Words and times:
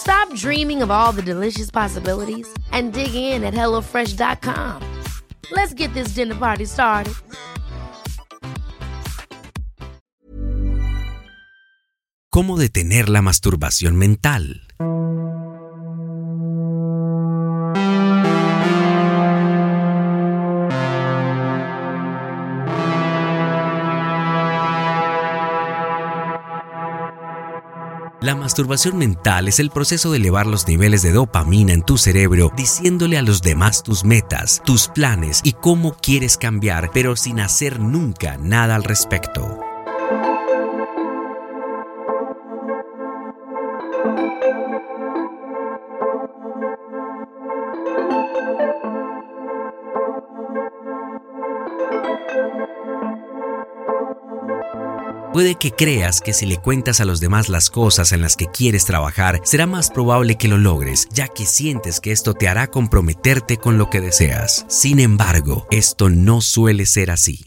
Stop 0.00 0.34
dreaming 0.34 0.82
of 0.82 0.90
all 0.90 1.12
the 1.12 1.22
delicious 1.22 1.70
possibilities 1.70 2.48
and 2.72 2.92
dig 2.92 3.14
in 3.14 3.44
at 3.44 3.54
HelloFresh.com. 3.54 4.82
Let's 5.52 5.74
get 5.74 5.92
this 5.92 6.14
dinner 6.14 6.34
party 6.34 6.64
started. 6.64 7.14
¿Cómo 12.32 12.56
detener 12.56 13.08
la 13.08 13.22
masturbación 13.22 13.96
mental? 13.96 14.62
La 28.30 28.36
masturbación 28.36 28.96
mental 28.96 29.48
es 29.48 29.58
el 29.58 29.70
proceso 29.70 30.12
de 30.12 30.18
elevar 30.18 30.46
los 30.46 30.68
niveles 30.68 31.02
de 31.02 31.10
dopamina 31.10 31.72
en 31.72 31.82
tu 31.82 31.98
cerebro 31.98 32.52
diciéndole 32.56 33.18
a 33.18 33.22
los 33.22 33.42
demás 33.42 33.82
tus 33.82 34.04
metas, 34.04 34.62
tus 34.64 34.86
planes 34.86 35.40
y 35.42 35.54
cómo 35.54 35.96
quieres 36.00 36.36
cambiar, 36.36 36.92
pero 36.94 37.16
sin 37.16 37.40
hacer 37.40 37.80
nunca 37.80 38.36
nada 38.36 38.76
al 38.76 38.84
respecto. 38.84 39.69
Puede 55.32 55.54
que 55.54 55.70
creas 55.70 56.20
que 56.20 56.32
si 56.32 56.46
le 56.46 56.58
cuentas 56.58 57.00
a 57.00 57.04
los 57.04 57.20
demás 57.20 57.48
las 57.48 57.70
cosas 57.70 58.12
en 58.12 58.20
las 58.20 58.36
que 58.36 58.46
quieres 58.46 58.84
trabajar, 58.84 59.40
será 59.44 59.66
más 59.66 59.90
probable 59.90 60.36
que 60.36 60.48
lo 60.48 60.58
logres, 60.58 61.08
ya 61.12 61.28
que 61.28 61.46
sientes 61.46 62.00
que 62.00 62.10
esto 62.10 62.34
te 62.34 62.48
hará 62.48 62.66
comprometerte 62.66 63.56
con 63.56 63.78
lo 63.78 63.90
que 63.90 64.00
deseas. 64.00 64.66
Sin 64.68 64.98
embargo, 64.98 65.66
esto 65.70 66.10
no 66.10 66.40
suele 66.40 66.84
ser 66.84 67.10
así. 67.10 67.46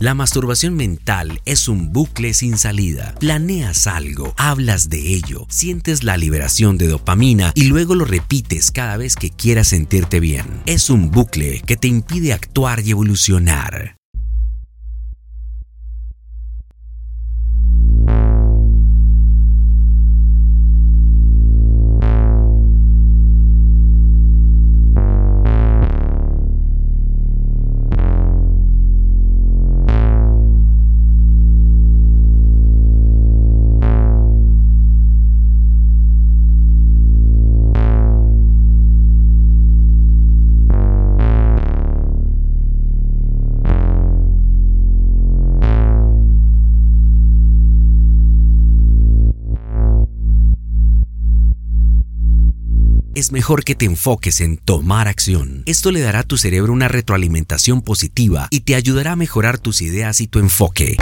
La 0.00 0.14
masturbación 0.14 0.76
mental 0.76 1.40
es 1.44 1.66
un 1.66 1.92
bucle 1.92 2.32
sin 2.32 2.56
salida. 2.56 3.16
Planeas 3.18 3.88
algo, 3.88 4.32
hablas 4.36 4.88
de 4.88 5.14
ello, 5.14 5.44
sientes 5.48 6.04
la 6.04 6.16
liberación 6.16 6.78
de 6.78 6.86
dopamina 6.86 7.50
y 7.56 7.64
luego 7.64 7.96
lo 7.96 8.04
repites 8.04 8.70
cada 8.70 8.96
vez 8.96 9.16
que 9.16 9.30
quieras 9.30 9.68
sentirte 9.68 10.20
bien. 10.20 10.62
Es 10.66 10.88
un 10.88 11.10
bucle 11.10 11.62
que 11.66 11.76
te 11.76 11.88
impide 11.88 12.32
actuar 12.32 12.80
y 12.80 12.92
evolucionar. 12.92 13.97
Es 53.18 53.32
mejor 53.32 53.64
que 53.64 53.74
te 53.74 53.84
enfoques 53.84 54.40
en 54.40 54.56
tomar 54.58 55.08
acción. 55.08 55.64
Esto 55.66 55.90
le 55.90 56.00
dará 56.00 56.20
a 56.20 56.22
tu 56.22 56.36
cerebro 56.36 56.72
una 56.72 56.86
retroalimentación 56.86 57.82
positiva 57.82 58.46
y 58.50 58.60
te 58.60 58.76
ayudará 58.76 59.12
a 59.12 59.16
mejorar 59.16 59.58
tus 59.58 59.82
ideas 59.82 60.20
y 60.20 60.28
tu 60.28 60.38
enfoque. 60.38 60.96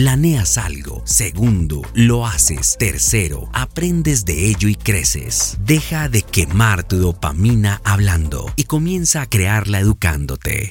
Planeas 0.00 0.56
algo. 0.56 1.02
Segundo, 1.04 1.82
lo 1.92 2.26
haces. 2.26 2.76
Tercero, 2.78 3.50
aprendes 3.52 4.24
de 4.24 4.48
ello 4.48 4.68
y 4.68 4.74
creces. 4.74 5.58
Deja 5.60 6.08
de 6.08 6.22
quemar 6.22 6.84
tu 6.84 6.96
dopamina 6.96 7.82
hablando 7.84 8.50
y 8.56 8.64
comienza 8.64 9.20
a 9.20 9.26
crearla 9.26 9.78
educándote. 9.78 10.70